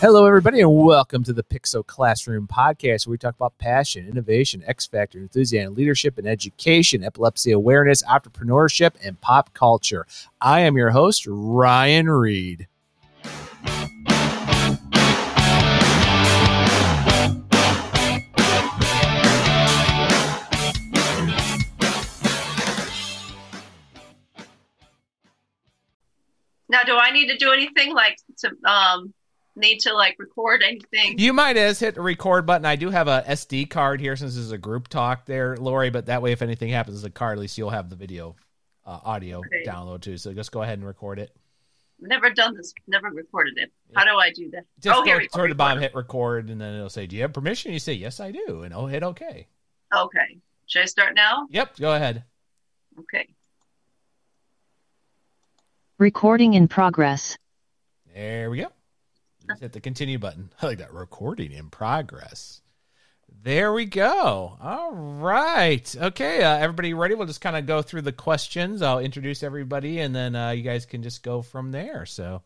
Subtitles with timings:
[0.00, 4.62] Hello, everybody, and welcome to the Pixel Classroom podcast, where we talk about passion, innovation,
[4.64, 10.06] X factor, enthusiasm, leadership, and education, epilepsy awareness, entrepreneurship, and pop culture.
[10.40, 12.68] I am your host, Ryan Reed.
[26.68, 29.12] Now, do I need to do anything like to um
[29.58, 31.18] need to like record anything?
[31.18, 32.64] You might as hit the record button.
[32.64, 35.90] I do have a SD card here since this is a group talk there, Laurie.
[35.90, 38.36] But that way, if anything happens to the card, at least you'll have the video
[38.86, 39.64] uh, audio Okay.
[39.66, 40.16] download too.
[40.16, 41.34] So just go ahead and record it.
[42.00, 42.72] Never done this.
[42.86, 43.72] Never recorded it.
[43.94, 44.64] How do I do that?
[44.80, 45.36] Just oh, go here we go.
[45.36, 47.92] toward the bottom, hit record, and then it'll say, "Do you have permission?" You say,
[47.94, 49.48] "Yes, I do," and I'll hit OK.
[49.92, 50.38] Okay.
[50.66, 51.48] Should I start now?
[51.50, 52.22] Yep, go ahead.
[53.00, 53.26] Okay.
[55.98, 57.36] Recording in progress.
[58.14, 58.68] There we go.
[59.48, 60.50] Just hit the continue button.
[60.62, 60.92] I like that.
[60.92, 62.60] Recording in progress.
[63.42, 64.56] There we go.
[64.60, 65.94] All right.
[65.96, 66.42] Okay.
[66.42, 67.14] Uh, everybody ready?
[67.14, 68.82] We'll just kind of go through the questions.
[68.82, 72.04] I'll introduce everybody and then uh, you guys can just go from there.
[72.04, 72.42] So,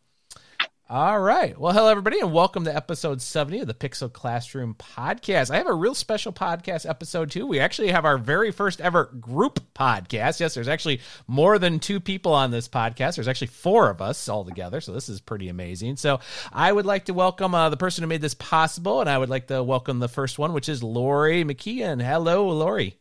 [0.93, 1.59] all right.
[1.59, 5.51] Well, hello, everybody, and welcome to episode 70 of the Pixel Classroom podcast.
[5.51, 7.47] I have a real special podcast episode, too.
[7.47, 10.39] We actually have our very first ever group podcast.
[10.39, 13.15] Yes, there's actually more than two people on this podcast.
[13.15, 14.83] There's actually four of us all together.
[14.83, 15.97] So, this is pretty amazing.
[15.97, 16.21] So,
[16.53, 19.31] I would like to welcome uh, the person who made this possible, and I would
[19.31, 22.03] like to welcome the first one, which is Laurie McKeon.
[22.03, 22.99] Hello, Laurie.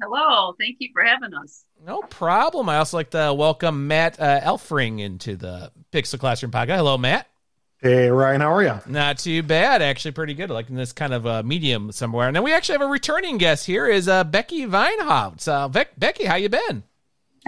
[0.00, 0.54] Hello.
[0.60, 1.64] Thank you for having us.
[1.84, 2.68] No problem.
[2.68, 6.76] I also like to welcome Mat uh, Elfring into the Pixel Classroom podcast.
[6.76, 7.26] Hello, Mat.
[7.82, 8.78] Hey Ryan, how are you?
[8.86, 10.50] Not too bad, actually, pretty good.
[10.50, 12.28] Like in this kind of uh, medium somewhere.
[12.28, 13.88] And then we actually have a returning guest here.
[13.88, 15.48] Is uh, Becky Vinehout.
[15.48, 16.84] Uh, Bec- Becky, how you been?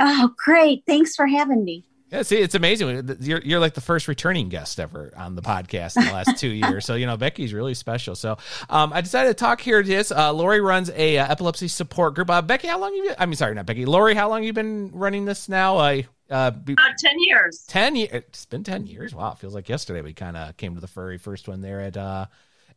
[0.01, 0.83] Oh, great.
[0.89, 1.85] Thanks for having me.
[2.11, 3.17] Yeah, see, it's amazing.
[3.21, 6.49] You're you're like the first returning guest ever on the podcast in the last two
[6.49, 6.85] years.
[6.85, 8.17] So you know, Becky's really special.
[8.17, 8.37] So
[8.69, 9.83] um, I decided to talk here.
[9.83, 12.29] To this, uh, Laurie runs a uh, epilepsy support group.
[12.29, 13.15] Uh, Becky, how long have you?
[13.19, 13.87] I mean, sorry, not Becky.
[13.87, 15.79] Laurie, how long you been running this now?
[15.79, 17.65] Uh, uh, be- About 10 years.
[17.69, 20.75] 10 years it's been 10 years wow it feels like yesterday we kind of came
[20.75, 22.27] to the furry first one there at uh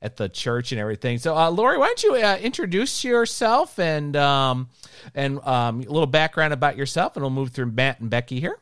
[0.02, 4.16] at the church and everything so uh laurie why don't you uh, introduce yourself and
[4.16, 4.70] um
[5.16, 8.60] and um a little background about yourself and we'll move through mat and becky here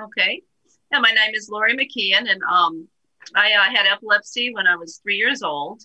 [0.00, 0.42] Okay.
[0.90, 2.88] Yeah, my name is Laurie McKeon, and um,
[3.34, 5.82] I uh, had epilepsy when I was three years old.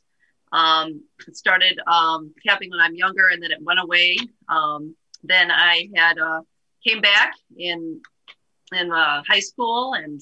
[0.51, 4.15] Um, it started um, happening when I'm younger, and then it went away.
[4.47, 6.41] Um, then I had uh,
[6.85, 8.01] came back in
[8.73, 10.21] in uh, high school, and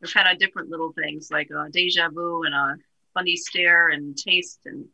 [0.00, 2.76] there's kind of different little things like a deja vu and a
[3.14, 4.84] funny stare and taste and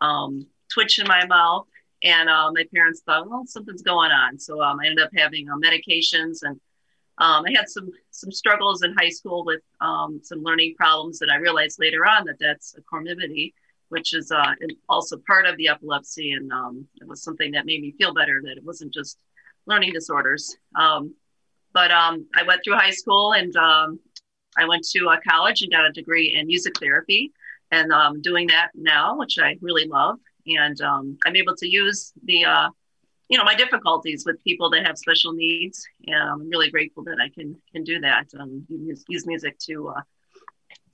[0.00, 1.66] um, twitch in my mouth.
[2.02, 4.38] And uh, my parents thought, well, something's going on.
[4.38, 6.60] So um, I ended up having uh, medications and
[7.18, 11.30] um, I had some some struggles in high school with um, some learning problems that
[11.30, 13.54] I realized later on that that's a comorbidity,
[13.88, 14.52] which is uh,
[14.88, 18.42] also part of the epilepsy, and um, it was something that made me feel better
[18.44, 19.18] that it wasn't just
[19.66, 20.56] learning disorders.
[20.78, 21.14] Um,
[21.72, 24.00] but um, I went through high school and um,
[24.56, 27.32] I went to uh, college and got a degree in music therapy,
[27.70, 32.12] and um, doing that now, which I really love, and um, I'm able to use
[32.24, 32.68] the uh,
[33.28, 35.86] you know my difficulties with people that have special needs.
[36.06, 39.88] And i'm really grateful that i can can do that um, use, use music to
[39.88, 40.00] uh,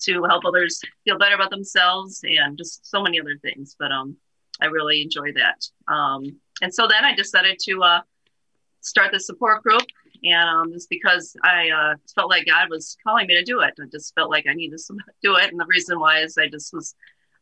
[0.01, 3.77] to help others feel better about themselves and just so many other things.
[3.79, 4.17] But um
[4.61, 5.59] i really enjoy that.
[5.93, 8.01] Um and so then i decided to uh
[8.83, 9.83] start the support group
[10.25, 13.75] and um it's because i uh felt like god was calling me to do it
[13.81, 16.47] i just felt like i needed to do it and the reason why is i
[16.49, 16.95] just was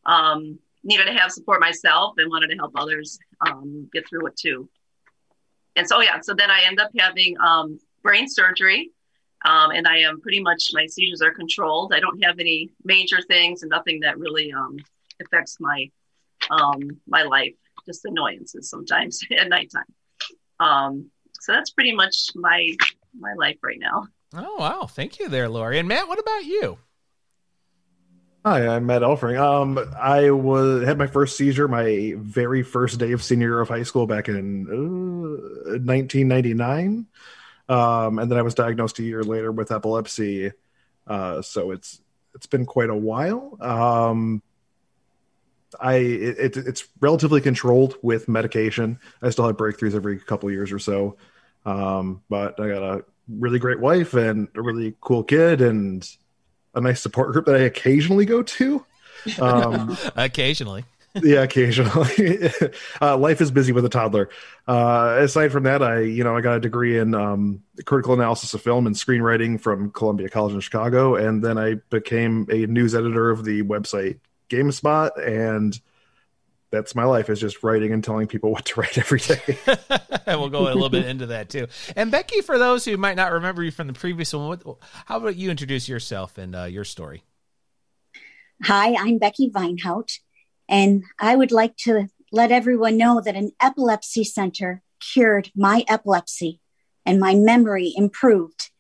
[0.07, 4.37] um needed to have support myself and wanted to help others um, get through it
[4.37, 4.69] too.
[5.77, 8.91] And so yeah so then i end up having um, brain surgery
[9.45, 11.95] um, and i am pretty much my seizures are controlled.
[11.95, 14.77] I don't have any major things and nothing that really um,
[15.23, 15.91] affects my
[16.51, 17.55] um, my life
[17.87, 19.85] just annoyances sometimes at nighttime.
[20.59, 21.11] Um,
[21.41, 22.75] so that's pretty much my
[23.19, 26.79] my life right now oh wow thank you there laurie and mat what about you
[28.43, 29.39] Hi, I'm Mat Elfring.
[29.39, 33.69] Um, I was had my first seizure my very first day of senior year of
[33.69, 37.07] high school back in uh, 1999,
[37.69, 40.53] um, and then I was diagnosed a year later with epilepsy.
[41.07, 42.01] Uh, so it's
[42.35, 43.59] it's been quite a while.
[43.61, 44.43] Um,
[45.81, 48.99] I it, it, it's relatively controlled with medication.
[49.23, 51.17] I still have breakthroughs every couple years or so,
[51.65, 56.09] um, but I got a really great wife and a really cool kid and
[56.75, 58.85] a nice support group that I occasionally go to.
[59.41, 60.85] Um, occasionally
[61.15, 62.51] yeah, occasionally.
[63.01, 64.31] uh, life is busy with a toddler.
[64.69, 68.55] Uh, aside from that, I you know I got a degree in um, critical analysis
[68.55, 72.95] of film and screenwriting from Columbia College in Chicago, and then I became a news
[72.95, 75.79] editor of the website GameSpot, and
[76.71, 79.59] that's my life is just writing and telling people what to write every day.
[80.27, 81.67] and we'll go a little bit into that too.
[81.97, 85.17] And Becky, for those who might not remember you from the previous one, what, how
[85.17, 87.25] about you introduce yourself and uh, your story?
[88.65, 90.19] Hi, I'm Becky Vinehout,
[90.69, 96.61] and I would like to let everyone know that an epilepsy center cured my epilepsy
[97.07, 98.71] and my memory improved.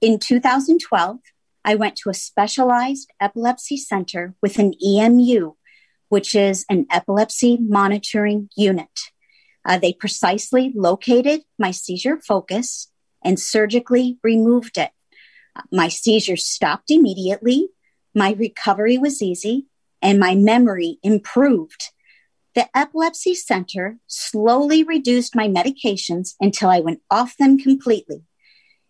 [0.00, 1.18] In 2012,
[1.64, 5.54] I went to a specialized epilepsy center with an EMU,
[6.08, 9.12] which is an epilepsy monitoring unit.
[9.64, 12.90] Uh, they precisely located my seizure focus
[13.22, 14.90] and surgically removed it.
[15.54, 17.68] Uh, my seizures stopped immediately
[18.18, 19.66] my recovery was easy
[20.02, 21.90] and my memory improved.
[22.54, 28.24] The epilepsy center slowly reduced my medications until I went off them completely.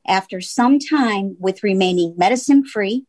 [0.08, 3.04] After some time with remaining medicine free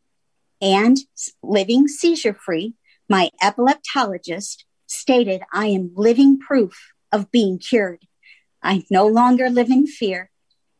[0.61, 0.97] and
[1.41, 2.75] living seizure free,
[3.07, 8.03] my epileptologist stated I am living proof of being cured.
[8.61, 10.29] I no longer live in fear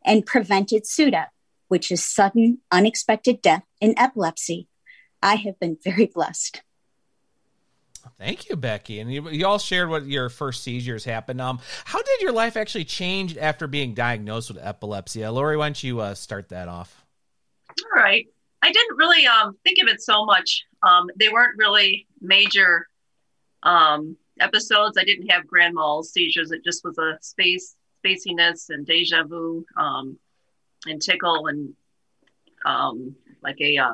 [0.04, 1.30] and prevented SUDEP,
[1.70, 4.68] which is sudden unexpected death in epilepsy.
[5.24, 6.62] I have been very blessed.
[8.20, 9.00] Thank you, Becky.
[9.00, 11.40] And you, you, all shared what your first seizures happened.
[11.40, 15.24] Um, how did your life actually change after being diagnosed with epilepsy?
[15.24, 17.06] Uh, Laurie, why don't you uh, start that off?
[17.70, 18.28] All right.
[18.62, 20.66] I didn't really um, think of it so much.
[20.84, 22.90] Um, they weren't really major
[23.64, 24.98] um, episodes.
[24.98, 26.52] I didn't have grand mal seizures.
[26.52, 30.18] It just was a space spaciness and deja vu um,
[30.86, 31.74] and tickle and
[32.66, 33.94] um, like a uh,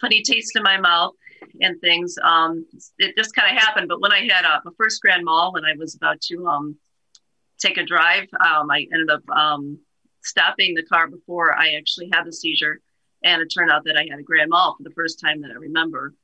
[0.00, 1.14] funny taste in my mouth
[1.60, 2.16] and things.
[2.22, 2.66] Um,
[2.98, 3.88] it just kind of happened.
[3.88, 6.76] But when I had uh, a first grand mal, when I was about to um,
[7.58, 9.78] take a drive, um, I ended up um,
[10.22, 12.80] stopping the car before I actually had the seizure.
[13.24, 15.50] And it turned out that I had a grand mal for the first time that
[15.50, 16.14] I remember.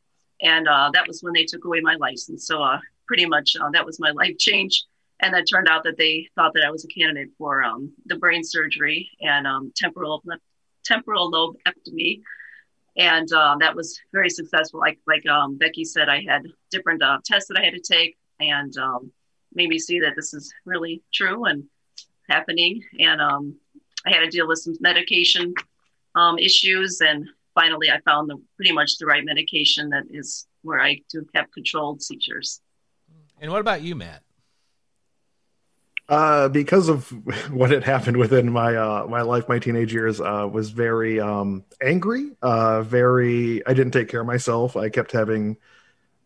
[0.40, 2.46] And uh, that was when they took away my license.
[2.46, 4.84] So uh, pretty much uh, that was my life change.
[5.20, 8.16] And it turned out that they thought that I was a candidate for um, the
[8.16, 10.22] brain surgery and um, temporal
[10.84, 12.20] temporal lobectomy
[12.96, 14.80] and um, that was very successful.
[14.80, 18.16] Like like um, Becky said, I had different uh, tests that I had to take,
[18.40, 19.12] and um,
[19.54, 21.64] made me see that this is really true and
[22.28, 22.82] happening.
[22.98, 23.56] And um,
[24.06, 25.54] I had to deal with some medication
[26.14, 30.80] um, issues, and finally, I found the pretty much the right medication that is where
[30.80, 32.60] I do have controlled seizures.
[33.40, 34.22] And what about you, Mat?
[36.06, 37.08] Uh, because of
[37.50, 41.64] what had happened within my uh, my life, my teenage years, uh, was very um,
[41.82, 42.30] angry.
[42.42, 44.76] Uh, very, I didn't take care of myself.
[44.76, 45.56] I kept having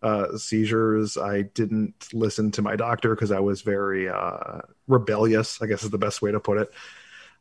[0.03, 1.17] uh, seizures.
[1.17, 5.63] I didn't listen to my doctor because I was very uh, rebellious.
[5.63, 6.73] I guess is the best way to put it.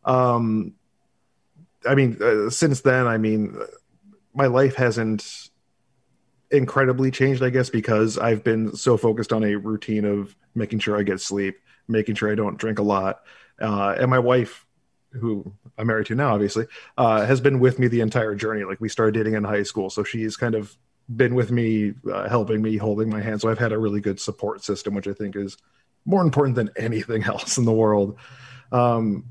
[0.06, 0.74] Um,
[1.88, 3.58] I mean, uh, since then, I mean,
[4.34, 5.50] my life hasn't
[6.52, 7.42] incredibly changed.
[7.42, 11.20] I guess because I've been so focused on a routine of making sure I get
[11.20, 11.58] sleep
[11.88, 13.22] making sure I don't drink a lot.
[13.60, 14.66] Uh, and my wife,
[15.12, 16.66] who I'm married to now, obviously,
[16.98, 18.64] uh, has been with me the entire journey.
[18.64, 20.76] Like we started dating in high school, so she's kind of
[21.16, 23.42] been with me, uh, helping me, holding my hand.
[23.42, 25.58] So I've had a really good support system, which I think is
[26.06, 28.18] more important than anything else in the world.
[28.72, 29.26] Um,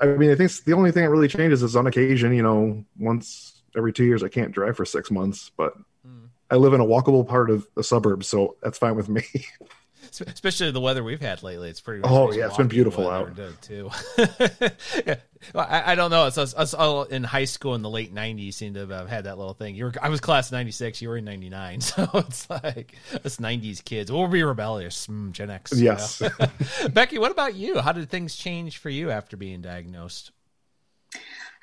[0.00, 2.84] I mean, I think the only thing that really changes is on occasion, you know,
[2.98, 5.74] once every two years, I can't drive for six months, but
[6.06, 6.28] mm.
[6.50, 9.22] I live in a walkable part of the suburbs, so that's fine with me.
[10.26, 11.70] especially the weather we've had lately.
[11.70, 12.02] It's pretty.
[12.04, 13.90] Oh yeah, it's been beautiful out too.
[14.18, 15.16] yeah.
[15.54, 16.26] well, I, I, don't know.
[16.26, 19.24] It's us, us, all in high school in the late '90s seem to have had
[19.24, 19.74] that little thing.
[19.74, 21.00] You were, I was class '96.
[21.02, 24.10] You were in '99, so it's like us '90s kids.
[24.12, 25.06] We'll be rebellious.
[25.06, 25.72] Mm, Gen X.
[25.74, 26.20] Yes.
[26.20, 26.88] You know?
[26.88, 27.80] Becky, what about you?
[27.80, 30.32] How did things change for you after being diagnosed?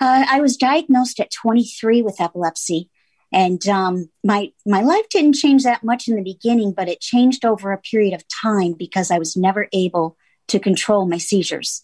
[0.02, 2.90] Uh, I was diagnosed at 23 with epilepsy.
[3.32, 7.46] And um, my my life didn't change that much in the beginning, but it changed
[7.46, 10.18] over a period of time because I was never able
[10.48, 11.82] to control my seizures.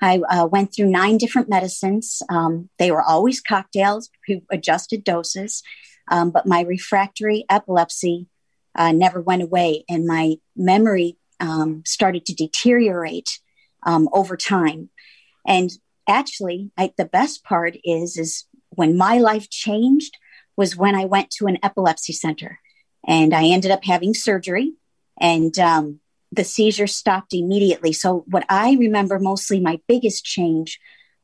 [0.00, 2.22] I uh, went through nine different medicines.
[2.28, 4.10] Um, they were always cocktails,
[4.50, 5.62] adjusted doses,
[6.10, 8.26] um, but my refractory epilepsy
[8.74, 13.38] uh, never went away, and my memory um, started to deteriorate
[13.84, 14.90] um, over time.
[15.46, 15.70] And
[16.08, 20.16] actually, I, the best part is is when my life changed
[20.56, 22.60] was when I went to an epilepsy center
[23.06, 24.74] and I ended up having surgery
[25.20, 26.00] and um,
[26.32, 27.92] the seizure stopped immediately.
[27.92, 30.78] So, what I remember mostly, my biggest change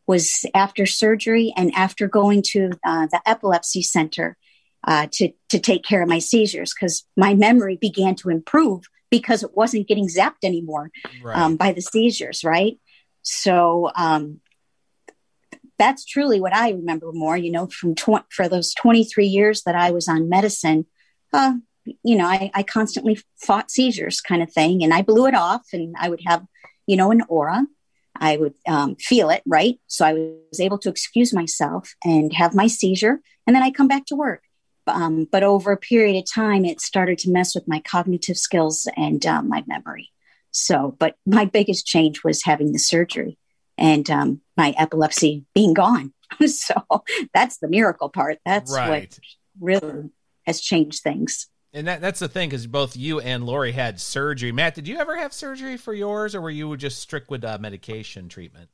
[0.07, 4.37] was after surgery and after going to uh, the epilepsy center
[4.85, 9.43] uh, to to take care of my seizures because my memory began to improve because
[9.43, 11.39] it wasn't getting zapped anymore Right.
[11.39, 12.79] um, by the seizures, right?
[13.23, 14.41] So um,
[15.79, 17.37] that's truly what I remember more.
[17.37, 20.87] You know, from tw- for those 23 years that I was on medicine,
[21.33, 21.55] uh,
[22.02, 25.67] you know, I, I constantly fought seizures, kind of thing, and I blew it off,
[25.73, 26.45] and I would have,
[26.87, 27.67] you know, an aura.
[28.14, 29.81] I would um, feel it, right?
[29.87, 33.88] So I was able to excuse myself and have my seizure, and then I come
[33.88, 34.43] back to work.
[34.87, 38.88] Um, but over a period of time, it started to mess with my cognitive skills
[38.97, 40.11] and um, my memory.
[40.50, 43.38] So, but my biggest change was having the surgery
[43.79, 46.12] and um, my epilepsy being gone.
[46.47, 46.75] so
[47.35, 48.38] that's the miracle part.
[48.47, 49.11] That's Right.
[49.11, 49.19] what
[49.61, 50.11] really
[50.47, 51.49] has changed things.
[51.73, 54.52] And that, that's the thing because both you and Laurie had surgery.
[54.52, 57.59] Mat, did you ever have surgery for yours, or were you just strict with uh,
[57.59, 58.69] medication treatment?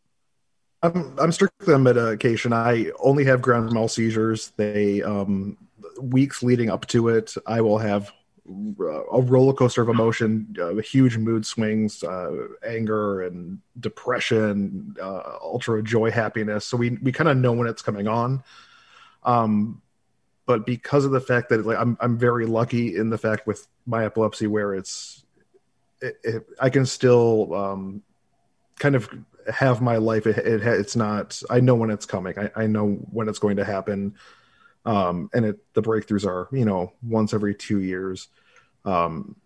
[0.82, 2.52] I'm I'm strictly on medication.
[2.52, 4.52] I only have grand mal seizures.
[4.56, 5.56] They um
[6.00, 8.12] weeks leading up to it, I will have
[8.48, 15.82] a roller coaster of emotion, uh, huge mood swings, uh, anger and depression, uh, ultra
[15.82, 16.64] joy, happiness.
[16.64, 18.42] So we we kind of know when it's coming on.
[19.22, 19.82] Um,
[20.46, 23.66] but because of the fact that like I'm I'm very lucky in the fact with
[23.84, 25.24] my epilepsy where it's
[26.00, 28.02] it, it, I can still um,
[28.78, 29.10] kind of
[29.52, 30.26] have my life.
[30.26, 31.42] It, it it's not.
[31.50, 32.38] I know when it's coming.
[32.38, 34.14] I, I know when it's going to happen.
[34.84, 38.28] Um, and it the breakthroughs are you know once every two years.
[38.84, 39.36] Um,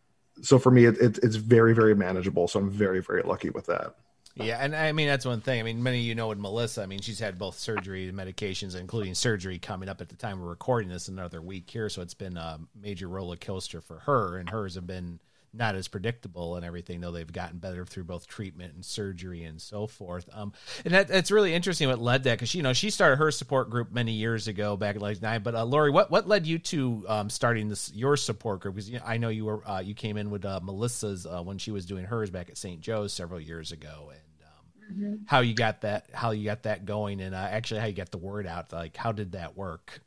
[0.42, 2.48] so for me, it, it, it's very very manageable.
[2.48, 3.94] So I'm very very lucky with that.
[4.34, 5.60] Yeah, and I mean that's one thing.
[5.60, 6.82] I mean, many of you know with Melissa.
[6.82, 10.40] I mean, she's had both surgery and medications, including surgery coming up at the time
[10.40, 11.88] we're recording this another week here.
[11.90, 15.20] So it's been a major roller coaster for her, and hers have been
[15.54, 19.61] not as predictable and everything, though they've gotten better through both treatment and surgery and
[19.61, 20.28] so forth.
[20.32, 20.52] Um,
[20.85, 23.71] and that, that's really interesting what led that because you know she started her support
[23.71, 25.42] group many years ago back in like nine.
[25.42, 28.75] But uh, Laurie, what what led you to um, starting this your support group?
[28.75, 31.42] Because you know, I know you were uh, you came in with uh, Melissa's uh,
[31.42, 32.80] when she was doing hers back at St.
[32.80, 37.21] Joe's several years ago, and um, how you got that how you got that going,
[37.21, 38.73] and uh, actually how you got the word out.
[38.73, 40.00] Like how did that work?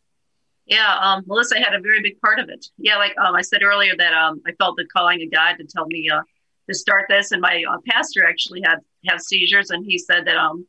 [0.65, 2.65] Yeah, um, Melissa had a very big part of it.
[2.77, 5.63] Yeah, like um, I said earlier, that um, I felt the calling of God to
[5.63, 6.21] tell me uh,
[6.67, 10.37] to start this, and my uh, pastor actually had have seizures, and he said that
[10.37, 10.65] um,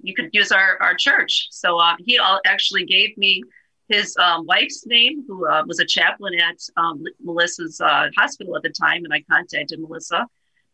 [0.00, 1.48] you could use our our church.
[1.50, 3.42] So uh, he actually gave me
[3.88, 6.56] his um, wife's name, who uh, was a chaplain at
[7.20, 10.28] Melissa's uh, hospital at the time, and I contacted Melissa,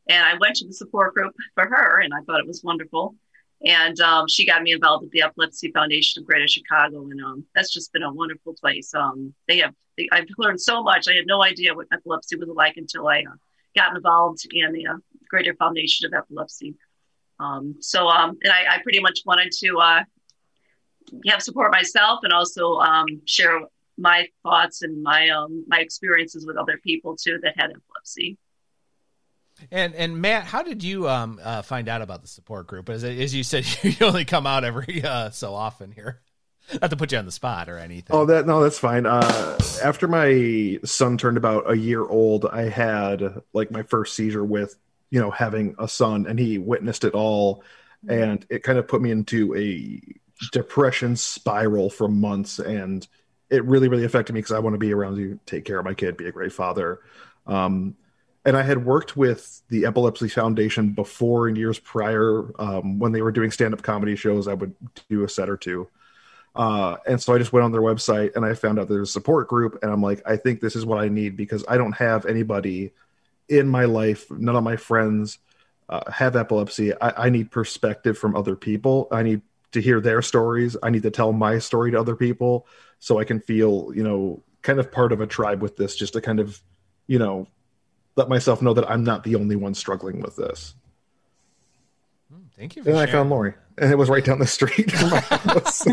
[0.07, 3.15] and I went to the support group for her, and I thought it was wonderful
[3.65, 7.45] and um, she got me involved with the Epilepsy Foundation of Greater Chicago, and um,
[7.55, 8.95] that's just been a wonderful place.
[8.95, 11.09] Um, they have, they, I've learned so much.
[11.09, 13.35] I had no idea what epilepsy was like until I uh,
[13.75, 14.97] got involved in the uh,
[15.29, 16.75] Greater Foundation of Epilepsy.
[17.41, 20.05] Um, so, um, and I, I, pretty much wanted to uh,
[21.27, 23.61] have support myself and also um, share
[23.99, 25.31] my thoughts and my
[25.67, 28.39] my experiences with other people too that had epilepsy.
[29.71, 32.89] And and Mat, how did you um uh, find out about the support group?
[32.89, 36.21] As as you said, you only come out every uh, so often here.
[36.81, 38.15] Not to put you on the spot or anything.
[38.17, 39.07] Oh, that no, that's fine.
[39.07, 44.45] Uh, after my son turned about a year old, I had like my first seizure
[44.45, 44.77] with
[45.11, 47.63] you know having a son, and he witnessed it all,
[48.09, 50.03] and it kind of put me into a
[50.51, 53.07] depression spiral for months, and
[53.49, 55.85] it really really affected me because I want to be around you, take care of
[55.85, 56.99] my kid, be a great father.
[57.47, 57.95] Um,
[58.47, 63.21] and I had worked with the Epilepsy Foundation before in years prior um, when they
[63.21, 64.47] were doing stand up comedy shows.
[64.47, 64.73] I would
[65.11, 65.89] do a set or two.
[66.55, 69.13] Uh, and so I just went on their website and I found out there's a
[69.13, 69.81] support group.
[69.83, 72.93] And I'm like, I think this is what I need because I don't have anybody
[73.49, 75.39] in my life, none of my friends
[75.89, 76.95] uh, have epilepsy.
[77.01, 79.09] I, I need perspective from other people.
[79.11, 80.77] I need to hear their stories.
[80.83, 82.67] I need to tell my story to other people
[83.01, 86.13] so I can feel, you know, kind of part of a tribe with this, just
[86.13, 86.61] to kind of,
[87.07, 87.49] you know,
[88.17, 90.75] let myself know that I'm not the only one struggling with this.
[92.57, 92.83] Thank you.
[92.87, 95.87] and I found Laurie, and it was right down the street from my house.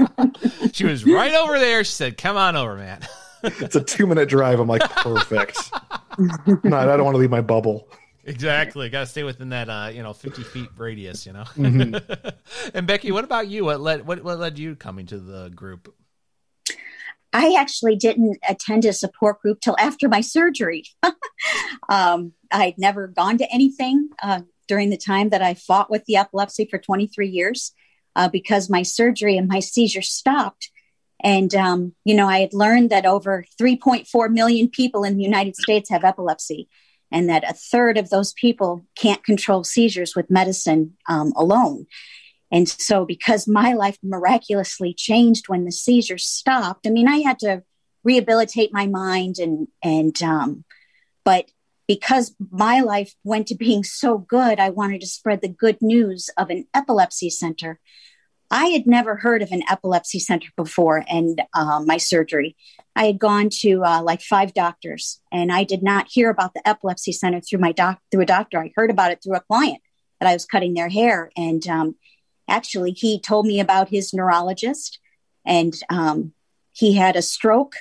[0.71, 1.83] she was right over there.
[1.83, 3.01] She said, "Come on over, man."
[3.43, 4.59] it's a two minute drive.
[4.59, 5.71] I'm like, perfect.
[6.63, 7.89] no, I don't want to leave my bubble.
[8.23, 8.89] Exactly.
[8.89, 11.43] Got to stay within that, uh, you know, 50 feet radius, you know?
[11.57, 12.29] Mm-hmm.
[12.73, 13.65] and Becky, what about you?
[13.65, 15.93] What led, what, what led you coming to the group?
[17.33, 20.85] I actually didn't attend a support group till after my surgery.
[21.89, 26.15] um, I'd never gone to anything uh, during the time that I fought with the
[26.15, 27.73] epilepsy for 23 years
[28.15, 30.69] uh, because my surgery and my seizure stopped.
[31.23, 35.55] And, um, you know, I had learned that over 3.4 million people in the United
[35.55, 36.67] States have epilepsy,
[37.11, 41.87] and that a third of those people can't control seizures with medicine um, alone.
[42.53, 47.39] And so, because my life miraculously changed when the seizures stopped, I mean, I had
[47.39, 47.63] to
[48.03, 50.63] rehabilitate my mind and and um,
[51.25, 51.49] but
[51.87, 56.29] because my life went to being so good, I wanted to spread the good news
[56.37, 57.79] of an epilepsy center.
[58.51, 62.55] I had never heard of an epilepsy center before and uh, my surgery.
[62.95, 66.65] I had gone to uh, like five doctors, and I did not hear about the
[66.67, 68.59] epilepsy center through my doc through a doctor.
[68.59, 69.81] I heard about it through a client
[70.19, 71.95] that I was cutting their hair, and um,
[72.53, 74.99] actually, he told me about his neurologist,
[75.45, 76.33] and um,
[76.71, 77.75] he had a stroke,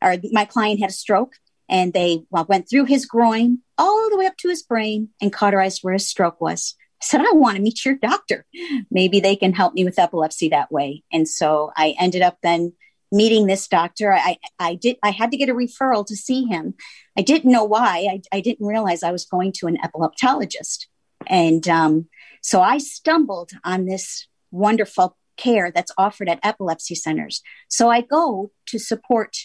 [0.00, 1.34] or my client had a stroke,
[1.68, 5.32] and they well, went through his groin all the way up to his brain and
[5.32, 6.76] cauterized where his stroke was.
[7.00, 8.46] I said, I want to meet your doctor.
[8.90, 11.02] Maybe they can help me with epilepsy that way.
[11.12, 12.74] And so I ended up then
[13.10, 14.12] meeting this doctor.
[14.12, 16.74] I, I did, I had to get a referral to see him.
[17.18, 18.06] I didn't know why.
[18.10, 20.86] I, I didn't realize I was going to an epileptologist.
[21.32, 22.08] And um,
[22.42, 27.42] so I stumbled on this wonderful care that's offered at epilepsy centers.
[27.68, 29.38] So I go to support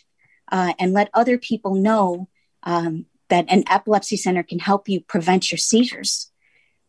[0.52, 2.28] uh, and let other people know
[2.64, 6.30] um, that an epilepsy center can help you prevent your seizures.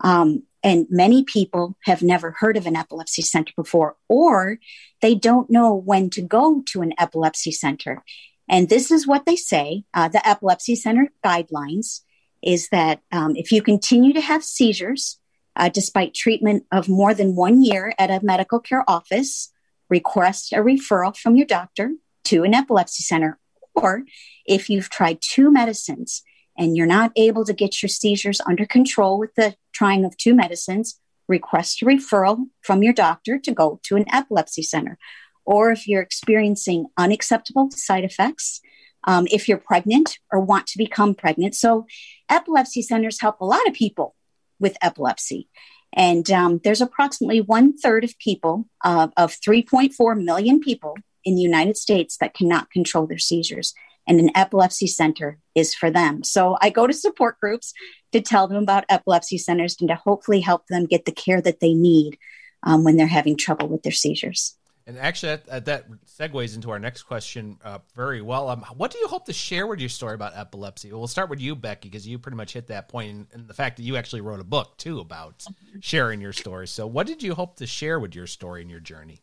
[0.00, 4.58] Um, and many people have never heard of an epilepsy center before, or
[5.00, 8.02] they don't know when to go to an epilepsy center.
[8.48, 12.00] And this is what they say uh, the epilepsy center guidelines
[12.42, 15.18] is that um, if you continue to have seizures,
[15.56, 19.52] uh, despite treatment of more than one year at a medical care office,
[19.90, 21.92] request a referral from your doctor
[22.24, 23.38] to an epilepsy center.
[23.74, 24.02] Or
[24.46, 26.22] if you've tried two medicines
[26.56, 30.34] and you're not able to get your seizures under control with the trying of two
[30.34, 34.98] medicines, request a referral from your doctor to go to an epilepsy center.
[35.44, 38.60] Or if you're experiencing unacceptable side effects,
[39.08, 41.56] um, if you're pregnant or want to become pregnant.
[41.56, 41.86] So,
[42.30, 44.14] epilepsy centers help a lot of people
[44.60, 45.48] with epilepsy.
[45.92, 51.40] And um, there's approximately one third of people, uh, of 3.4 million people in the
[51.40, 53.74] United States that cannot control their seizures
[54.08, 56.24] and an epilepsy center is for them.
[56.24, 57.74] So I go to support groups
[58.12, 61.60] to tell them about epilepsy centers and to hopefully help them get the care that
[61.60, 62.18] they need
[62.62, 64.56] um, when they're having trouble with their seizures.
[64.88, 68.48] And actually, that, that segues into our next question uh, very well.
[68.48, 70.90] Um, what do you hope to share with your story about epilepsy?
[70.90, 73.76] We'll start with you, Becky, because you pretty much hit that point, and the fact
[73.76, 75.44] that you actually wrote a book too about
[75.80, 76.66] sharing your story.
[76.66, 79.20] So, what did you hope to share with your story and your journey?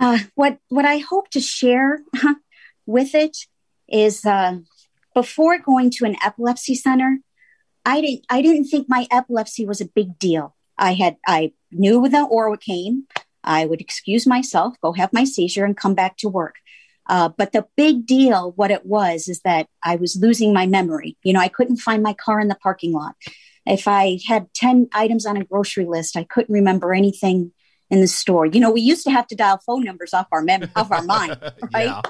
[0.00, 1.98] Uh, what what I hope to share
[2.86, 3.36] with it
[3.86, 4.60] is uh,
[5.14, 7.18] before going to an epilepsy center,
[7.84, 10.56] I didn't I didn't think my epilepsy was a big deal.
[10.78, 13.04] I had I knew the came.
[13.48, 16.56] I would excuse myself, go have my seizure, and come back to work.
[17.08, 21.16] Uh, but the big deal, what it was, is that I was losing my memory.
[21.22, 23.16] You know, I couldn't find my car in the parking lot.
[23.64, 27.52] If I had 10 items on a grocery list, I couldn't remember anything
[27.90, 28.44] in the store.
[28.44, 31.02] You know, we used to have to dial phone numbers off our mem- off our
[31.02, 31.38] mind,
[31.74, 32.04] right?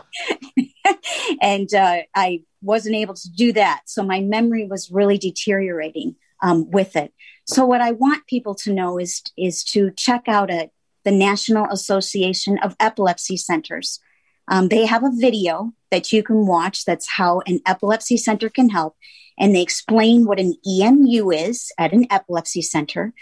[1.41, 6.69] and uh, I wasn't able to do that, so my memory was really deteriorating um,
[6.69, 7.13] with it.
[7.45, 10.71] So, what I want people to know is is to check out a,
[11.05, 14.01] the National Association of Epilepsy Centers.
[14.49, 16.85] Um, they have a video that you can watch.
[16.85, 18.97] That's how an epilepsy center can help,
[19.39, 23.13] and they explain what an EMU is at an epilepsy center.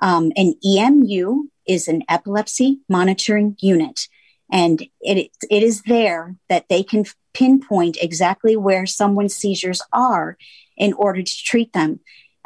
[0.00, 4.08] Um, an EMU is an epilepsy monitoring unit.
[4.50, 10.36] And it, it is there that they can pinpoint exactly where someone's seizures are
[10.76, 12.00] in order to treat them.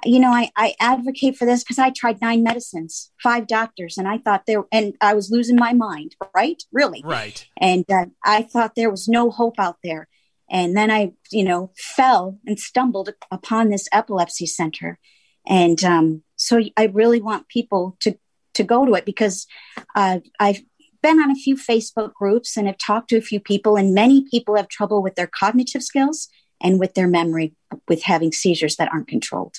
[0.05, 4.09] You know, I, I advocate for this because I tried nine medicines, five doctors, and
[4.09, 6.63] I thought there, and I was losing my mind, right?
[6.73, 7.03] Really?
[7.05, 7.47] Right.
[7.59, 10.09] And uh, I thought there was no hope out there.
[10.51, 14.99] And then I, you know, fell and stumbled upon this epilepsy center.
[15.47, 18.19] And um, so I really want people to
[18.55, 19.47] to go to it because
[19.95, 20.61] uh, I've
[21.03, 24.27] been on a few Facebook groups and have talked to a few people, and many
[24.31, 26.29] people have trouble with their cognitive skills
[26.61, 27.55] and with their memory
[27.89, 29.59] with having seizures that aren't controlled.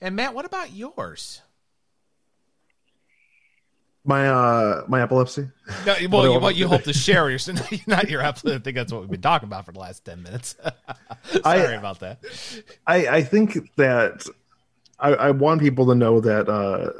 [0.00, 1.42] And Mat, what about yours?
[4.04, 5.48] My uh, my epilepsy.
[5.84, 7.40] No, well, you, what you hope to share your
[7.88, 8.54] not your epilepsy.
[8.54, 10.54] I think that's what we've been talking about for the last ten minutes.
[11.24, 12.20] Sorry I, about that.
[12.86, 14.24] I I think that
[15.00, 16.92] I, I want people to know that uh,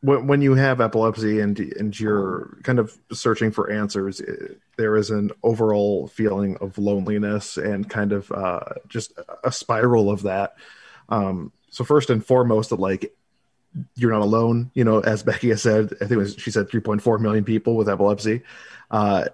[0.00, 4.96] when, when you have epilepsy and and you're kind of searching for answers, it, there
[4.96, 9.12] is an overall feeling of loneliness and kind of uh, just
[9.44, 10.54] a spiral of that.
[11.08, 13.12] Um, so first and foremost, that like
[13.96, 14.70] you're not alone.
[14.74, 17.88] You know, as Becky has said, I think was, she said 3.4 million people with
[17.88, 18.42] epilepsy.
[18.90, 19.24] Uh,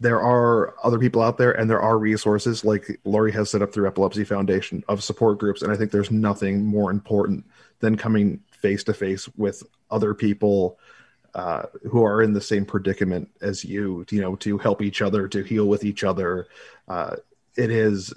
[0.00, 3.72] there are other people out there, and there are resources like Laurie has set up
[3.72, 5.62] through Epilepsy Foundation of support groups.
[5.62, 7.46] And I think there's nothing more important
[7.78, 10.78] than coming face to face with other people
[11.34, 15.28] uh, who are in the same predicament as you, you know, to help each other,
[15.28, 16.48] to heal with each other.
[16.88, 17.16] Uh,
[17.56, 18.12] it is,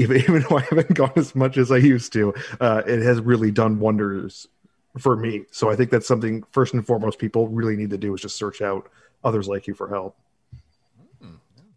[0.00, 3.20] even, even though I haven't gone as much as I used to, uh, it has
[3.20, 4.48] really done wonders
[4.98, 5.44] for me.
[5.50, 8.36] So I think that's something, first and foremost, people really need to do is just
[8.36, 8.90] search out
[9.22, 10.16] others like you for help.
[11.22, 11.36] Mm,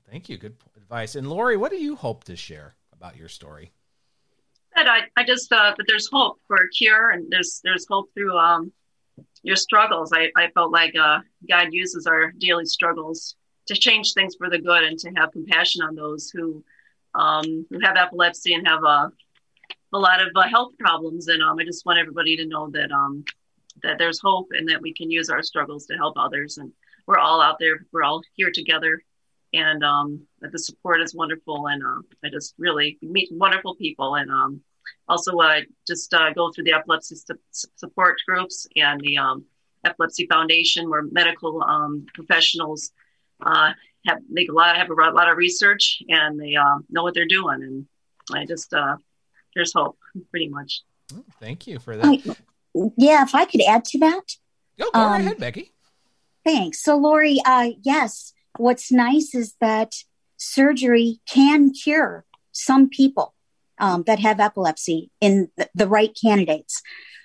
[0.09, 0.38] thank you.
[0.38, 1.15] Good advice.
[1.15, 3.71] And Laurie, what do you hope to share about your story?
[4.75, 8.09] That I, I just thought that there's hope for a cure and there's there's hope
[8.15, 8.71] through um,
[9.43, 10.12] your struggles.
[10.12, 13.36] I, I felt like uh, God uses our daily struggles
[13.67, 16.63] to change things for the good and to have compassion on those who
[17.15, 19.12] um, who have epilepsy and have a
[19.93, 21.28] a lot of uh, health problems.
[21.28, 23.23] And um, I just want everybody to know that um,
[23.84, 26.58] that there's hope and that we can use our struggles to help others.
[26.58, 26.71] And
[27.08, 27.86] we're all out there.
[27.91, 29.02] We're all here together.
[29.54, 31.67] And um, the support is wonderful.
[31.67, 34.15] And uh, I just really meet wonderful people.
[34.15, 34.62] And um,
[35.08, 37.15] also uh, just uh, go through the epilepsy
[37.52, 39.45] support groups and the um,
[39.86, 42.91] Epilepsy Foundation, where medical um, professionals
[43.45, 43.71] uh,
[44.05, 47.25] have make a lot have a lot of research and they uh, know what they're
[47.25, 47.63] doing.
[47.63, 47.87] And
[48.33, 48.97] I just uh,
[49.55, 49.97] there's hope,
[50.31, 50.81] pretty much.
[51.13, 52.37] Oh, thank you for that.
[52.97, 54.23] yeah, if I could add to that.
[54.79, 55.73] Go, go um, ahead, Becky.
[56.43, 56.83] Thanks.
[56.83, 59.93] So, Laurie, uh, yes, what's nice is that
[60.37, 63.33] surgery can cure some people
[63.79, 66.81] um, that have epilepsy in the, the right candidates.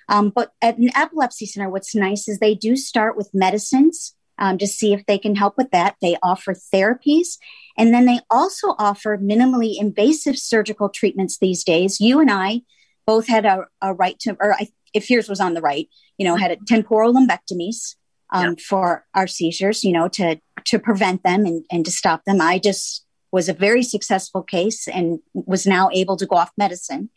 [0.07, 4.57] Um, but at an epilepsy center, what's nice is they do start with medicines um,
[4.57, 5.95] to see if they can help with that.
[6.01, 7.37] They offer therapies
[7.77, 12.01] and then they also offer minimally invasive surgical treatments these days.
[12.01, 12.61] You and I
[13.05, 16.25] both had a, a right to, or I, if yours was on the right, you
[16.25, 17.95] know, had a temporal lobectomies
[18.31, 18.63] um, yeah.
[18.67, 22.41] for our seizures, you know, to to prevent them and, and to stop them.
[22.41, 27.09] I just was a very successful case and was now able to go off medicine.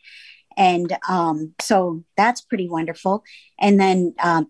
[0.55, 3.23] And um, so that's pretty wonderful.
[3.59, 4.49] And then um,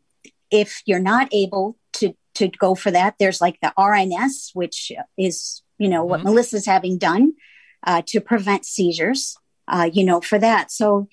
[0.52, 1.78] if you're not able
[2.36, 6.10] to go for that, there's like the RNS, which is you know mm-hmm.
[6.10, 7.34] what Melissa's having done
[7.86, 9.36] uh, to prevent seizures.
[9.66, 10.72] Uh, you know for that.
[10.72, 11.08] So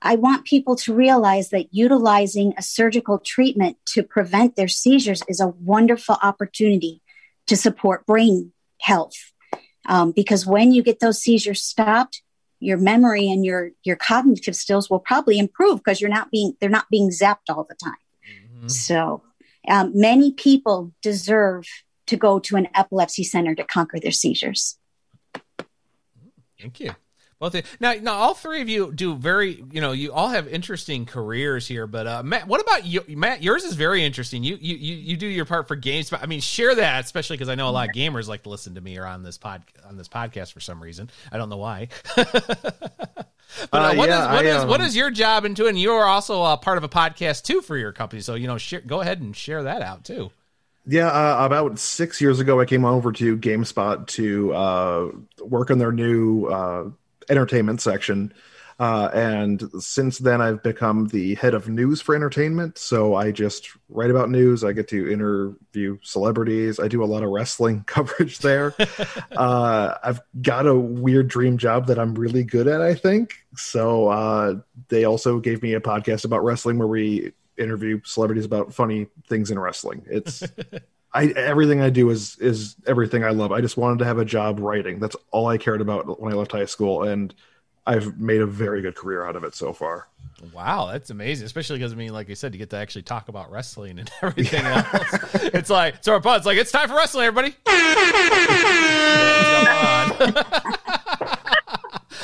[0.00, 5.40] I want people to realize that utilizing a surgical treatment to prevent their seizures is
[5.40, 7.00] a wonderful opportunity
[7.46, 9.14] to support brain health.
[9.86, 12.22] Um, because when you get those seizures stopped,
[12.60, 16.70] your memory and your your cognitive skills will probably improve because you're not being they're
[16.70, 17.94] not being zapped all the time.
[18.56, 18.68] Mm-hmm.
[18.68, 19.22] So
[19.68, 21.66] um, many people deserve
[22.06, 24.78] to go to an epilepsy center to conquer their seizures.
[26.60, 26.94] Thank you.
[27.80, 31.66] Now, now all three of you do very, you know, you all have interesting careers
[31.66, 31.86] here.
[31.86, 33.42] But uh, Mat, what about you, Mat?
[33.42, 34.44] Yours is very interesting.
[34.44, 37.48] You you you, you do your part for games, I mean, share that, especially because
[37.48, 39.62] I know a lot of gamers like to listen to me or on this pod
[39.84, 41.10] on this podcast for some reason.
[41.32, 41.88] I don't know why.
[42.16, 42.28] but
[43.72, 45.66] uh, uh, what, yeah, is, what, I, is, um, what is your job into?
[45.66, 48.58] And you're also a part of a podcast too for your company, so you know,
[48.58, 50.30] share, go ahead and share that out too.
[50.84, 55.78] Yeah, uh, about six years ago, I came over to GameSpot to uh, work on
[55.78, 56.90] their new uh,
[57.28, 58.32] entertainment section.
[58.78, 62.78] Uh, and since then, I've become the head of news for entertainment.
[62.78, 64.64] So I just write about news.
[64.64, 66.80] I get to interview celebrities.
[66.80, 68.74] I do a lot of wrestling coverage there.
[69.36, 73.34] uh, I've got a weird dream job that I'm really good at, I think.
[73.56, 74.54] So uh,
[74.88, 79.50] they also gave me a podcast about wrestling where we interview celebrities about funny things
[79.50, 80.04] in wrestling.
[80.10, 80.42] It's.
[81.14, 83.52] I everything I do is is everything I love.
[83.52, 84.98] I just wanted to have a job writing.
[84.98, 87.34] That's all I cared about when I left high school, and
[87.86, 90.08] I've made a very good career out of it so far.
[90.52, 91.46] Wow, that's amazing.
[91.46, 94.10] Especially because I mean, like I said, you get to actually talk about wrestling and
[94.22, 94.88] everything yeah.
[94.92, 95.34] else.
[95.44, 97.54] It's like so our pod's like it's time for wrestling, everybody.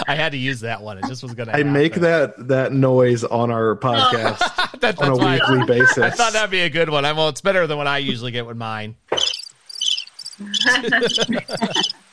[0.08, 0.96] I had to use that one.
[0.96, 1.52] It just was gonna.
[1.52, 1.72] I happen.
[1.72, 4.80] make that that noise on our podcast.
[4.80, 5.98] that, on a weekly I, basis.
[6.02, 7.04] I thought that'd be a good one.
[7.04, 8.96] I well, it's better than what I usually get with mine.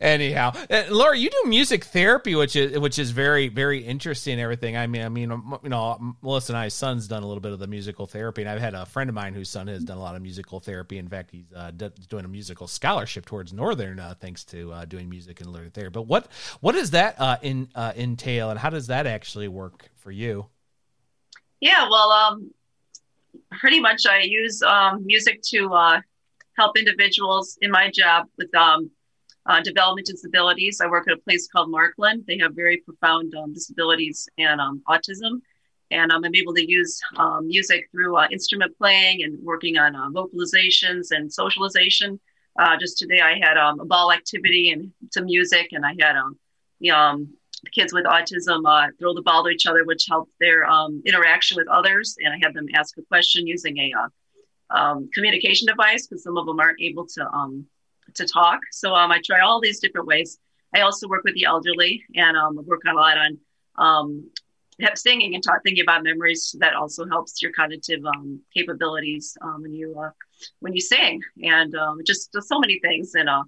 [0.00, 4.40] Anyhow, uh, Laura, you do music therapy, which is which is very very interesting.
[4.40, 4.76] Everything.
[4.76, 5.30] I mean, I mean,
[5.62, 8.50] you know, Melissa and I's son's done a little bit of the musical therapy, and
[8.50, 10.98] I've had a friend of mine whose son has done a lot of musical therapy.
[10.98, 11.70] In fact, he's uh,
[12.08, 15.92] doing a musical scholarship towards Northern, uh, thanks to uh, doing music and learning therapy.
[15.92, 16.28] But what
[16.60, 20.46] what does that uh, in uh, entail, and how does that actually work for you?
[21.60, 22.50] Yeah, well, um,
[23.58, 26.02] pretty much I use um, music to
[26.56, 28.90] help individuals in my job with um,
[29.46, 30.80] uh, development disabilities.
[30.80, 32.26] I work at a place called Marklund.
[32.26, 35.40] They have very profound um, disabilities and um, autism.
[35.90, 39.94] And um, I'm able to use um, music through uh, instrument playing and working on
[39.94, 42.18] uh, vocalizations and socialization.
[42.58, 46.16] Uh, just today, I had um, a ball activity and some music, and I had
[46.16, 46.38] um,
[46.80, 47.26] the,
[47.72, 50.66] kids with autism uh, throw the ball to each other, which helped their
[51.06, 52.16] interaction with others.
[52.22, 53.92] And I had them ask a question using a
[54.70, 57.26] uh, communication device because some of them aren't able to
[58.14, 58.60] to talk.
[58.72, 60.38] So um, I try all these different ways.
[60.74, 63.38] I also work with the elderly and um, work a lot on
[63.76, 64.30] um,
[64.94, 66.54] singing and talk, thinking about memories.
[66.58, 70.10] That also helps your cognitive um, capabilities um, when you uh,
[70.60, 73.14] when you sing, and um, just, just so many things.
[73.14, 73.44] And uh,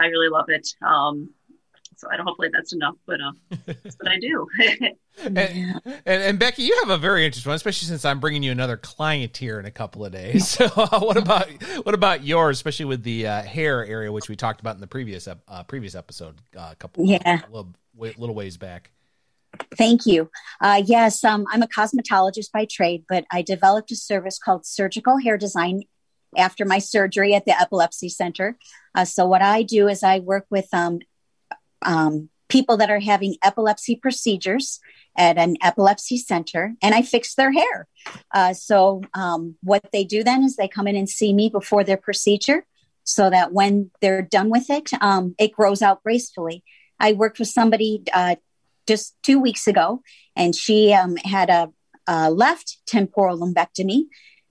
[0.00, 0.66] I really love it.
[0.80, 1.30] Um,
[2.02, 2.26] so I don't.
[2.26, 3.32] Hopefully that's enough, but uh,
[3.66, 4.46] that's what I do.
[5.24, 8.50] and, and, and, Becky, you have a very interesting one, especially since I'm bringing you
[8.50, 10.42] another client here in a couple of days.
[10.62, 11.48] So, uh, what about
[11.84, 14.86] what about yours, especially with the uh, hair area, which we talked about in the
[14.86, 18.90] previous uh, previous episode, uh, a couple yeah a little, little ways back.
[19.76, 20.30] Thank you.
[20.60, 25.18] Uh, yes, um, I'm a cosmetologist by trade, but I developed a service called surgical
[25.18, 25.82] hair design
[26.36, 28.58] after my surgery at the Epilepsy Center.
[28.94, 30.98] Uh, so, what I do is I work with um,
[31.84, 34.78] um, people that are having epilepsy procedures
[35.16, 37.88] at an epilepsy center and I fix their hair.
[38.32, 41.84] Uh, so, um, what they do then is they come in and see me before
[41.84, 42.66] their procedure
[43.04, 46.62] so that when they're done with it, um, it grows out gracefully.
[47.00, 48.36] I worked with somebody uh,
[48.86, 50.02] just two weeks ago,
[50.36, 51.70] and she um, had a,
[52.06, 54.04] a, left temporal lobectomy,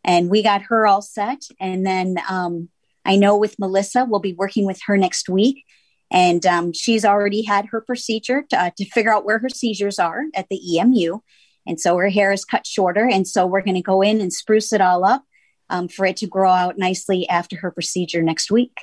[0.04, 1.44] and we got her all set.
[1.60, 2.70] And then um,
[3.06, 5.64] I know with Melissa, we'll be working with her next week
[6.12, 9.98] and um, she's already had her procedure to, uh, to, figure out where her seizures
[9.98, 11.20] are at the EMU.
[11.66, 13.08] And so her hair is cut shorter.
[13.08, 15.24] And so we're going to go in and spruce it all up
[15.70, 18.76] um, for it to grow out nicely after her procedure next week.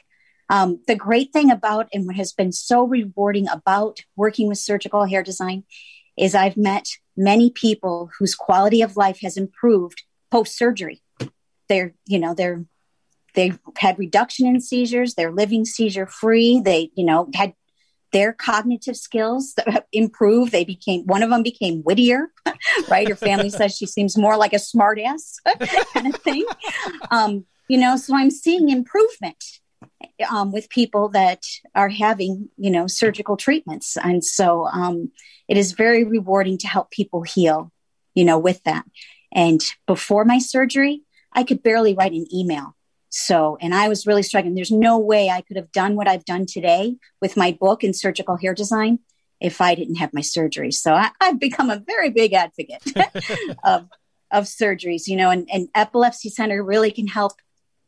[0.48, 5.04] Um, the great thing about and what has been so rewarding about working with surgical
[5.04, 5.64] hair design
[6.16, 11.02] is I've met many people whose quality of life has improved post surgery.
[11.68, 12.64] They're, you know, they're
[13.38, 17.54] they had reduction in seizures they're living seizure free they you know had
[18.10, 19.54] their cognitive skills
[19.92, 22.30] improved they became one of them became wittier
[22.88, 23.08] right?
[23.08, 25.34] Her family says she seems more like a smartass
[25.94, 26.46] kind of thing.
[27.10, 29.42] Um, you know so i'm seeing improvement
[30.30, 31.42] um, with people that
[31.74, 33.96] are having you know surgical treatments.
[33.96, 35.12] And so um,
[35.48, 37.70] it is very rewarding to help people heal
[38.14, 38.84] you know with that.
[39.32, 42.74] And before my surgery i could barely write an email
[43.10, 44.54] so, and I was really struggling.
[44.54, 47.94] There's no way I could have done what I've done today with my book in
[47.94, 48.98] surgical hair design
[49.40, 50.72] if I didn't have my surgery.
[50.72, 52.82] So I, have become a very big advocate
[53.64, 53.88] of,
[54.30, 57.32] of surgeries, you know, and, and Epilepsy Center really can help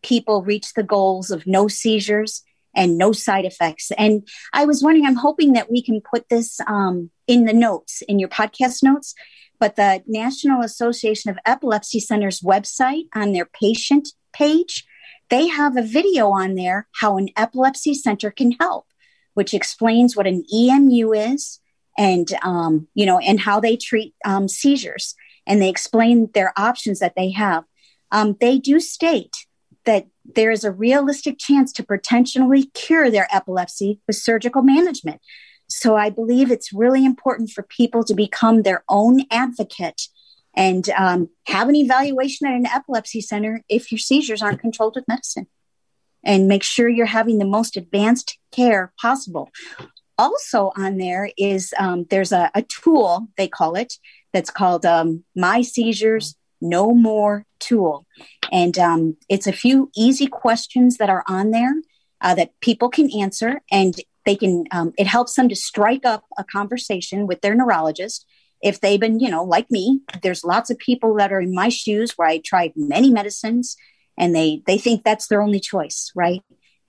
[0.03, 2.43] people reach the goals of no seizures
[2.75, 3.91] and no side effects.
[3.99, 8.03] And I was wondering, I'm hoping that we can put this um, in the notes,
[8.03, 9.15] in your podcast notes,
[9.59, 14.87] but the National Association of Epilepsy Centers website on their patient page
[15.31, 18.87] they have a video on there how an epilepsy center can help,
[19.35, 21.61] which explains what an EMU is
[21.97, 25.15] and um, you know and how they treat um, seizures,
[25.47, 27.65] and they explain their options that they have.
[28.13, 29.47] Um, they do state
[29.85, 35.21] that there is a realistic chance to potentially cure their epilepsy with surgical management.
[35.69, 40.09] So I believe it's really important for people to become their own advocate
[40.55, 45.09] and um, have an evaluation at an epilepsy center if your seizures aren't controlled with
[45.09, 45.47] medicine.
[46.23, 49.51] And make sure you're having the most advanced care possible.
[50.19, 53.95] Also on there is um, there's a, a, tool they call it
[54.35, 58.07] that's called um, my seizures no more tool.
[58.53, 61.75] And um, it's a few easy questions that are on there
[62.21, 63.95] uh, that people can answer and
[64.27, 68.27] they can um, it helps them to strike up a conversation with their neurologist
[68.63, 71.69] if they've been, you know, like me, there's lots of people that are in my
[71.69, 73.77] shoes where I tried many medicines
[74.19, 76.43] and they they think that's their only choice, right?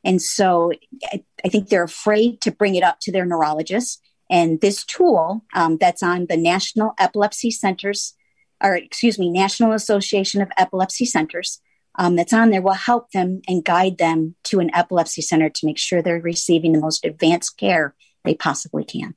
[0.04, 0.72] And so
[1.12, 4.02] I, I think they're afraid to bring it up to their neurologist.
[4.30, 8.16] And this tool um, that's on the National Epilepsy Centers,
[8.64, 11.62] or excuse me, National Association of Epilepsy Centers,
[11.96, 15.66] um, that's on there will help them and guide them to an epilepsy center to
[15.66, 19.16] make sure they're receiving the most advanced care they possibly can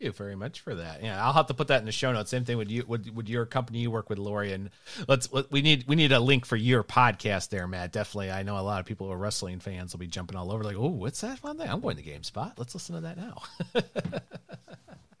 [0.00, 1.02] you very much for that.
[1.02, 2.30] Yeah, I'll have to put that in the show notes.
[2.30, 2.84] Same thing with you.
[2.86, 4.52] Would would your company you work with, Laurie?
[4.52, 4.70] And
[5.06, 7.92] let's we need we need a link for your podcast there, Mat.
[7.92, 8.30] Definitely.
[8.30, 10.64] I know a lot of people who are wrestling fans will be jumping all over,
[10.64, 11.68] like, oh, what's that one thing?
[11.68, 12.52] I'm going to GameSpot.
[12.56, 13.42] Let's listen to that now.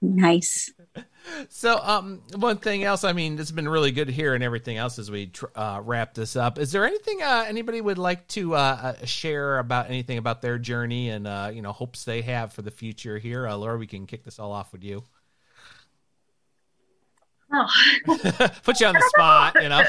[0.02, 0.72] nice.
[1.48, 4.98] So, um, one thing else, I mean, it's been really good here and everything else
[4.98, 6.58] as we tr- uh, wrap this up.
[6.58, 10.58] Is there anything uh, anybody would like to uh, uh share about anything about their
[10.58, 13.46] journey and uh, you know hopes they have for the future here?
[13.46, 15.04] Uh, Laura, we can kick this all off with you.
[17.52, 17.68] Oh.
[18.62, 19.82] Put you on the spot, you know.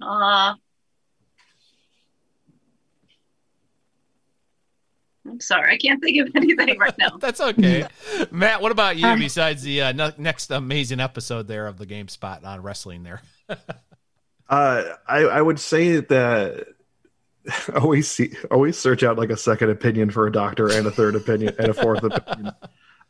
[0.06, 0.54] uh,
[5.26, 7.16] I'm sorry, I can't think of anything right now.
[7.18, 7.86] That's okay.
[8.30, 12.62] Mat, what about you besides the uh, next amazing episode there of the GameSpot on
[12.62, 13.22] wrestling there?
[14.46, 16.66] Uh, I, I would say that
[17.74, 21.16] always see always search out like a second opinion for a doctor and a third
[21.16, 22.52] opinion and a fourth opinion.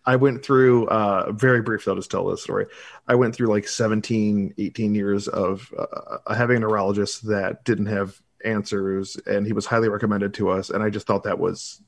[0.07, 2.66] I went through uh very briefly I'll just tell this story.
[3.09, 8.22] I went through like 17 18 years of uh, having a neurologist that didn't have
[8.44, 11.83] answers and he was highly recommended to us and I just thought that was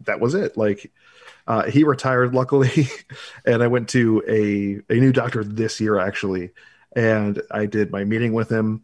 [0.00, 0.56] that was it.
[0.56, 0.92] Like
[1.46, 2.88] uh, he retired luckily
[3.44, 6.50] and I went to a a new doctor this year actually
[6.94, 8.82] and I did my meeting with him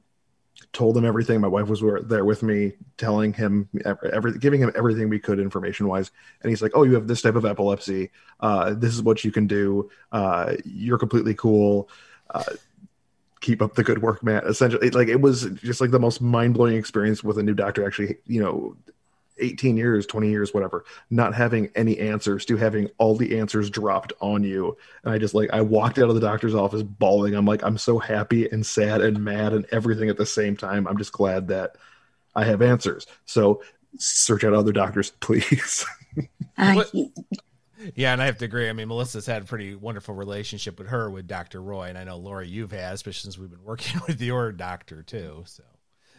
[0.73, 1.41] told him everything.
[1.41, 5.87] My wife was there with me, telling him every, giving him everything we could information
[5.87, 6.11] wise.
[6.43, 8.11] And he's like, "Oh, you have this type of epilepsy.
[8.41, 9.91] Uh, this is what you can do.
[10.11, 11.89] Uh, you're completely cool.
[12.31, 12.45] Uh,
[13.41, 16.55] keep up the good work, man." Essentially, like it was just like the most mind
[16.55, 17.87] blowing experience with a new doctor.
[17.87, 18.77] Actually, you know,
[19.39, 24.13] 18 years, 20 years, whatever, not having any answers to having all the answers dropped
[24.21, 24.77] on you.
[25.05, 27.35] And I just like, I walked out of the doctor's office bawling.
[27.35, 30.87] I'm like, I'm so happy and sad and mad and everything at the same time.
[30.87, 31.77] I'm just glad that
[32.35, 33.07] I have answers.
[33.25, 33.63] So
[33.99, 35.85] search out other doctors, please.
[36.57, 36.85] Uh,
[37.95, 38.69] yeah, and I have to agree.
[38.69, 41.61] I mean, Melissa's had a pretty wonderful relationship with her, with Dr.
[41.61, 41.89] Roy.
[41.89, 45.43] And I know, Laurie, you've had, especially since we've been working with your doctor too.
[45.47, 45.65] So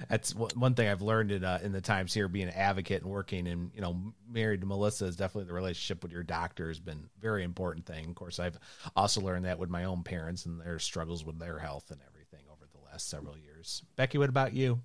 [0.09, 3.11] that's one thing I've learned in uh, in the times here, being an advocate and
[3.11, 6.79] working, and you know, married to Melissa is definitely the relationship with your doctor has
[6.79, 8.09] been very important thing.
[8.09, 8.57] Of course, I've
[8.95, 12.45] also learned that with my own parents and their struggles with their health and everything
[12.51, 13.83] over the last several years.
[13.95, 14.81] Becky, what about you?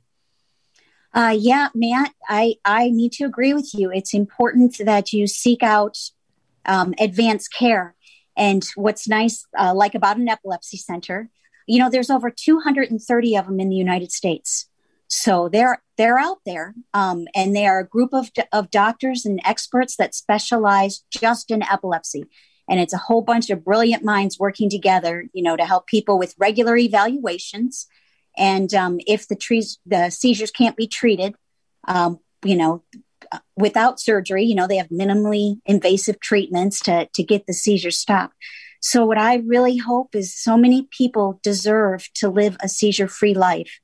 [1.14, 3.90] Uh, yeah, Mat, I I need to agree with you.
[3.90, 5.98] It's important that you seek out
[6.66, 7.94] um, advanced care.
[8.36, 11.28] And what's nice, uh, like about an epilepsy center,
[11.66, 14.67] you know, there's over 230 of them in the United States.
[15.08, 19.40] So they're they're out there, um, and they are a group of of doctors and
[19.44, 22.26] experts that specialize just in epilepsy.
[22.68, 26.18] And it's a whole bunch of brilliant minds working together, you know, to help people
[26.18, 27.86] with regular evaluations.
[28.36, 31.34] And um, if the trees, the seizures can't be treated,
[31.88, 32.84] um, you know,
[33.56, 38.34] without surgery, you know, they have minimally invasive treatments to to get the seizures stopped.
[38.80, 43.34] So what I really hope is so many people deserve to live a seizure free
[43.34, 43.80] life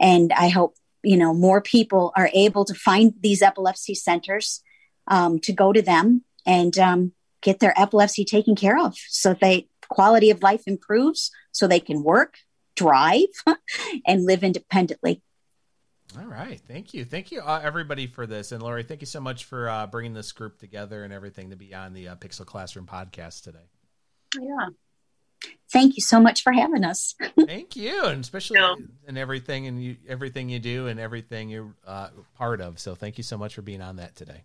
[0.00, 4.62] and I hope, you know, more people are able to find these epilepsy centers
[5.06, 9.68] um, to go to them and um, get their epilepsy taken care of so they
[9.88, 12.38] quality of life improves so they can work,
[12.74, 13.28] drive,
[14.06, 15.22] and live independently.
[16.18, 16.60] All right.
[16.68, 17.04] Thank you.
[17.04, 18.52] Thank you, uh, everybody, for this.
[18.52, 21.56] And Laurie, thank you so much for uh, bringing this group together and everything to
[21.56, 23.66] be on the uh, Pixel Classroom podcast today.
[24.40, 24.68] Yeah
[25.72, 27.14] thank you so much for having us.
[27.46, 28.74] thank you, and especially yeah.
[29.08, 32.78] in everything and you, everything you do and everything you're uh, part of.
[32.78, 34.44] So thank you so much for being on that today.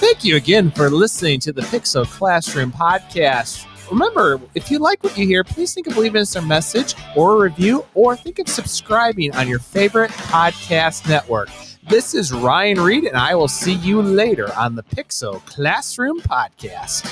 [0.00, 3.66] Thank you again for listening to the Pixel Classroom podcast.
[3.90, 7.34] Remember, if you like what you hear, please think of leaving us a message or
[7.34, 11.48] a review, or think of subscribing on your favorite podcast network.
[11.88, 17.06] This is Ryan Reed, and I will see you later on the Pixel Classroom Podcast.